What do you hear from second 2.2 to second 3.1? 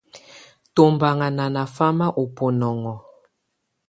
ɔ bɔnɔŋɔ.